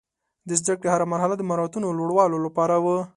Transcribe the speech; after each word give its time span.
د 0.47 0.49
زده 0.59 0.73
کړې 0.79 0.87
هره 0.93 1.05
مرحله 1.13 1.35
د 1.37 1.41
مهارتونو 1.49 1.87
لوړولو 1.97 2.37
لپاره 2.45 2.75
وه. 2.83 2.97